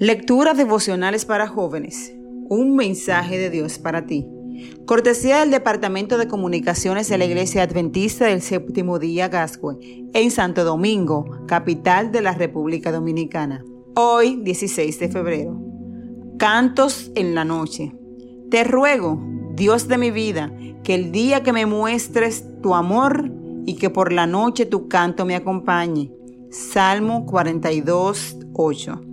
Lecturas 0.00 0.56
devocionales 0.56 1.26
para 1.26 1.46
jóvenes. 1.46 2.14
Un 2.48 2.74
mensaje 2.74 3.36
de 3.36 3.50
Dios 3.50 3.78
para 3.78 4.06
ti. 4.06 4.26
Cortesía 4.86 5.40
del 5.40 5.50
Departamento 5.50 6.16
de 6.16 6.26
Comunicaciones 6.26 7.10
de 7.10 7.18
la 7.18 7.26
Iglesia 7.26 7.64
Adventista 7.64 8.24
del 8.24 8.40
Séptimo 8.40 8.98
Día 8.98 9.28
Gascue, 9.28 9.76
en 10.14 10.30
Santo 10.30 10.64
Domingo, 10.64 11.44
capital 11.46 12.12
de 12.12 12.22
la 12.22 12.32
República 12.32 12.90
Dominicana. 12.90 13.62
Hoy, 13.94 14.36
16 14.36 15.00
de 15.00 15.10
febrero. 15.10 15.60
Cantos 16.38 17.12
en 17.14 17.34
la 17.34 17.44
noche. 17.44 17.94
Te 18.50 18.64
ruego, 18.64 19.22
Dios 19.54 19.86
de 19.86 19.98
mi 19.98 20.10
vida, 20.10 20.50
que 20.82 20.94
el 20.94 21.12
día 21.12 21.42
que 21.42 21.52
me 21.52 21.66
muestres 21.66 22.46
tu 22.62 22.74
amor 22.74 23.30
y 23.66 23.74
que 23.74 23.90
por 23.90 24.14
la 24.14 24.26
noche 24.26 24.64
tu 24.64 24.88
canto 24.88 25.26
me 25.26 25.36
acompañe. 25.36 26.10
Salmo 26.48 27.26
42, 27.26 28.38
8. 28.54 29.09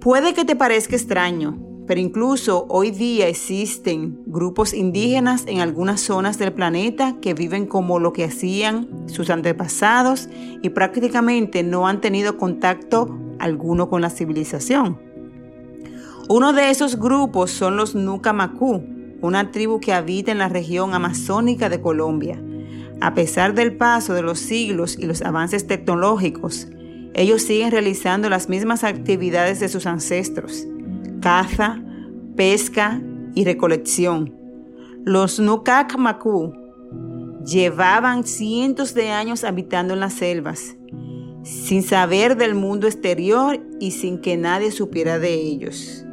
Puede 0.00 0.32
que 0.32 0.44
te 0.44 0.54
parezca 0.54 0.94
extraño, 0.94 1.58
pero 1.88 2.00
incluso 2.00 2.66
hoy 2.68 2.92
día 2.92 3.26
existen 3.26 4.20
grupos 4.26 4.72
indígenas 4.72 5.42
en 5.48 5.58
algunas 5.58 6.00
zonas 6.00 6.38
del 6.38 6.52
planeta 6.52 7.16
que 7.20 7.34
viven 7.34 7.66
como 7.66 7.98
lo 7.98 8.12
que 8.12 8.22
hacían 8.22 9.08
sus 9.08 9.28
antepasados 9.28 10.28
y 10.62 10.68
prácticamente 10.70 11.64
no 11.64 11.88
han 11.88 12.00
tenido 12.00 12.36
contacto 12.36 13.18
alguno 13.40 13.88
con 13.88 14.00
la 14.00 14.10
civilización. 14.10 15.00
Uno 16.28 16.52
de 16.52 16.70
esos 16.70 17.00
grupos 17.00 17.50
son 17.50 17.76
los 17.76 17.96
Nucamacú, 17.96 18.84
una 19.20 19.50
tribu 19.50 19.80
que 19.80 19.92
habita 19.92 20.30
en 20.30 20.38
la 20.38 20.48
región 20.48 20.94
amazónica 20.94 21.68
de 21.68 21.80
Colombia. 21.80 22.40
A 23.00 23.14
pesar 23.14 23.52
del 23.54 23.76
paso 23.76 24.14
de 24.14 24.22
los 24.22 24.38
siglos 24.38 24.96
y 24.96 25.06
los 25.06 25.22
avances 25.22 25.66
tecnológicos, 25.66 26.68
ellos 27.14 27.42
siguen 27.42 27.70
realizando 27.70 28.28
las 28.28 28.48
mismas 28.48 28.84
actividades 28.84 29.60
de 29.60 29.68
sus 29.68 29.86
ancestros, 29.86 30.66
caza, 31.20 31.82
pesca 32.36 33.02
y 33.34 33.44
recolección. 33.44 34.34
Los 35.04 35.40
Nukak 35.40 35.96
Maku 35.96 36.52
llevaban 37.44 38.24
cientos 38.24 38.94
de 38.94 39.10
años 39.10 39.44
habitando 39.44 39.94
en 39.94 40.00
las 40.00 40.14
selvas, 40.14 40.76
sin 41.42 41.82
saber 41.82 42.36
del 42.36 42.54
mundo 42.54 42.86
exterior 42.86 43.58
y 43.80 43.92
sin 43.92 44.20
que 44.20 44.36
nadie 44.36 44.70
supiera 44.70 45.18
de 45.18 45.34
ellos. 45.34 46.04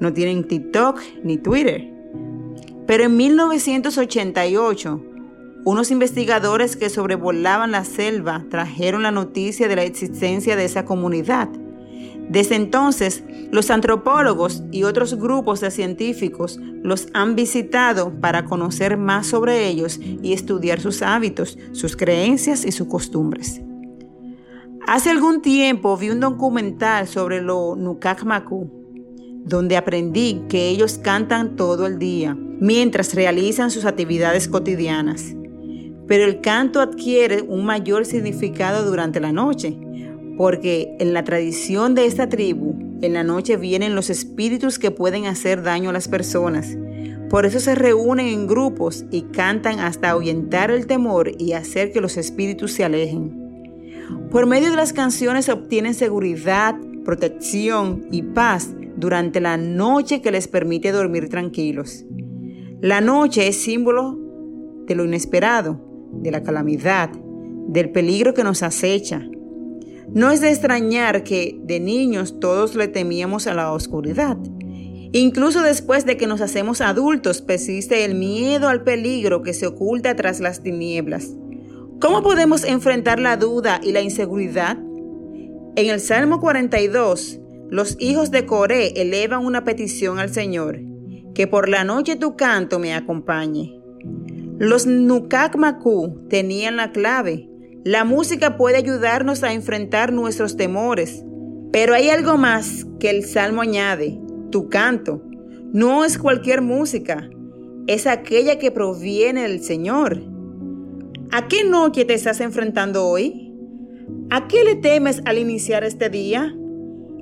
No 0.00 0.12
tienen 0.12 0.46
TikTok 0.46 1.00
ni 1.22 1.38
Twitter. 1.38 1.92
Pero 2.86 3.04
en 3.04 3.16
1988, 3.16 5.02
unos 5.66 5.90
investigadores 5.90 6.76
que 6.76 6.88
sobrevolaban 6.88 7.72
la 7.72 7.84
selva 7.84 8.44
trajeron 8.48 9.02
la 9.02 9.10
noticia 9.10 9.66
de 9.66 9.74
la 9.74 9.82
existencia 9.82 10.54
de 10.54 10.64
esa 10.64 10.84
comunidad. 10.84 11.48
Desde 12.28 12.54
entonces, 12.54 13.24
los 13.50 13.68
antropólogos 13.70 14.62
y 14.70 14.84
otros 14.84 15.16
grupos 15.16 15.60
de 15.60 15.72
científicos 15.72 16.60
los 16.84 17.08
han 17.14 17.34
visitado 17.34 18.12
para 18.20 18.44
conocer 18.44 18.96
más 18.96 19.26
sobre 19.26 19.66
ellos 19.66 19.98
y 20.00 20.34
estudiar 20.34 20.78
sus 20.80 21.02
hábitos, 21.02 21.58
sus 21.72 21.96
creencias 21.96 22.64
y 22.64 22.70
sus 22.70 22.86
costumbres. 22.86 23.60
Hace 24.86 25.10
algún 25.10 25.42
tiempo 25.42 25.96
vi 25.96 26.10
un 26.10 26.20
documental 26.20 27.08
sobre 27.08 27.42
lo 27.42 27.74
Nukakmaku, 27.74 28.70
donde 29.44 29.76
aprendí 29.76 30.44
que 30.48 30.68
ellos 30.68 31.00
cantan 31.02 31.56
todo 31.56 31.86
el 31.86 31.98
día 31.98 32.36
mientras 32.38 33.14
realizan 33.14 33.72
sus 33.72 33.84
actividades 33.84 34.46
cotidianas 34.46 35.34
pero 36.06 36.24
el 36.24 36.40
canto 36.40 36.80
adquiere 36.80 37.42
un 37.42 37.64
mayor 37.64 38.04
significado 38.04 38.84
durante 38.84 39.20
la 39.20 39.32
noche, 39.32 39.76
porque 40.36 40.94
en 40.98 41.12
la 41.12 41.24
tradición 41.24 41.94
de 41.94 42.06
esta 42.06 42.28
tribu, 42.28 42.74
en 43.02 43.12
la 43.12 43.24
noche 43.24 43.56
vienen 43.56 43.94
los 43.94 44.10
espíritus 44.10 44.78
que 44.78 44.90
pueden 44.90 45.26
hacer 45.26 45.62
daño 45.62 45.90
a 45.90 45.92
las 45.92 46.08
personas. 46.08 46.76
Por 47.30 47.44
eso 47.44 47.58
se 47.58 47.74
reúnen 47.74 48.26
en 48.26 48.46
grupos 48.46 49.04
y 49.10 49.22
cantan 49.22 49.80
hasta 49.80 50.10
ahuyentar 50.10 50.70
el 50.70 50.86
temor 50.86 51.32
y 51.38 51.52
hacer 51.52 51.92
que 51.92 52.00
los 52.00 52.16
espíritus 52.16 52.72
se 52.72 52.84
alejen. 52.84 53.46
Por 54.30 54.46
medio 54.46 54.70
de 54.70 54.76
las 54.76 54.92
canciones 54.92 55.46
se 55.46 55.52
obtienen 55.52 55.94
seguridad, 55.94 56.76
protección 57.04 58.06
y 58.12 58.22
paz 58.22 58.70
durante 58.96 59.40
la 59.40 59.56
noche 59.56 60.22
que 60.22 60.30
les 60.30 60.46
permite 60.46 60.92
dormir 60.92 61.28
tranquilos. 61.28 62.04
La 62.80 63.00
noche 63.00 63.48
es 63.48 63.56
símbolo 63.56 64.18
de 64.86 64.94
lo 64.94 65.04
inesperado, 65.04 65.80
de 66.12 66.30
la 66.30 66.42
calamidad, 66.42 67.10
del 67.68 67.90
peligro 67.90 68.34
que 68.34 68.44
nos 68.44 68.62
acecha. 68.62 69.22
No 70.08 70.30
es 70.30 70.40
de 70.40 70.50
extrañar 70.50 71.24
que 71.24 71.58
de 71.62 71.80
niños 71.80 72.38
todos 72.38 72.74
le 72.74 72.88
temíamos 72.88 73.46
a 73.46 73.54
la 73.54 73.72
oscuridad. 73.72 74.38
Incluso 75.12 75.62
después 75.62 76.04
de 76.04 76.16
que 76.16 76.26
nos 76.26 76.40
hacemos 76.40 76.80
adultos 76.80 77.42
persiste 77.42 78.04
el 78.04 78.14
miedo 78.14 78.68
al 78.68 78.82
peligro 78.82 79.42
que 79.42 79.54
se 79.54 79.66
oculta 79.66 80.14
tras 80.14 80.40
las 80.40 80.62
tinieblas. 80.62 81.30
¿Cómo 82.00 82.22
podemos 82.22 82.64
enfrentar 82.64 83.18
la 83.18 83.36
duda 83.36 83.80
y 83.82 83.92
la 83.92 84.02
inseguridad? 84.02 84.78
En 85.76 85.90
el 85.90 86.00
Salmo 86.00 86.40
42, 86.40 87.40
los 87.70 87.96
hijos 87.98 88.30
de 88.30 88.46
Coré 88.46 89.00
elevan 89.00 89.44
una 89.44 89.64
petición 89.64 90.18
al 90.18 90.30
Señor, 90.30 90.80
que 91.34 91.46
por 91.46 91.68
la 91.68 91.84
noche 91.84 92.16
tu 92.16 92.36
canto 92.36 92.78
me 92.78 92.94
acompañe. 92.94 93.75
Los 94.58 94.86
Nukakmaku 94.86 96.28
tenían 96.30 96.76
la 96.76 96.90
clave. 96.90 97.50
La 97.84 98.04
música 98.04 98.56
puede 98.56 98.78
ayudarnos 98.78 99.42
a 99.42 99.52
enfrentar 99.52 100.14
nuestros 100.14 100.56
temores. 100.56 101.22
Pero 101.72 101.92
hay 101.92 102.08
algo 102.08 102.38
más 102.38 102.86
que 102.98 103.10
el 103.10 103.24
Salmo 103.24 103.60
añade, 103.60 104.18
tu 104.50 104.70
canto. 104.70 105.22
No 105.74 106.06
es 106.06 106.16
cualquier 106.16 106.62
música, 106.62 107.28
es 107.86 108.06
aquella 108.06 108.58
que 108.58 108.70
proviene 108.70 109.42
del 109.42 109.62
Señor. 109.62 110.22
¿A 111.30 111.48
qué 111.48 111.64
noche 111.64 112.06
te 112.06 112.14
estás 112.14 112.40
enfrentando 112.40 113.06
hoy? 113.06 113.52
¿A 114.30 114.48
qué 114.48 114.64
le 114.64 114.76
temes 114.76 115.20
al 115.26 115.36
iniciar 115.36 115.84
este 115.84 116.08
día? 116.08 116.56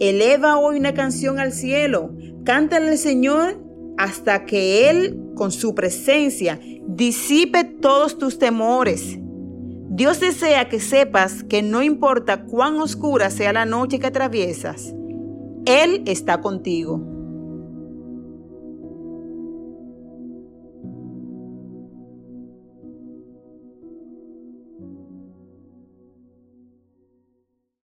Eleva 0.00 0.58
hoy 0.58 0.78
una 0.78 0.94
canción 0.94 1.38
al 1.38 1.52
cielo, 1.52 2.12
cántale 2.44 2.88
al 2.88 2.98
Señor 2.98 3.62
hasta 3.98 4.46
que 4.46 4.90
Él, 4.90 5.16
con 5.36 5.52
su 5.52 5.74
presencia, 5.74 6.58
disipe 6.86 7.64
todos 7.64 8.18
tus 8.18 8.38
temores. 8.38 9.18
Dios 9.92 10.20
desea 10.20 10.68
que 10.68 10.80
sepas 10.80 11.42
que 11.42 11.62
no 11.62 11.82
importa 11.82 12.44
cuán 12.44 12.78
oscura 12.80 13.30
sea 13.30 13.52
la 13.52 13.64
noche 13.66 13.98
que 13.98 14.06
atraviesas, 14.06 14.94
Él 15.66 16.02
está 16.06 16.40
contigo. 16.40 17.09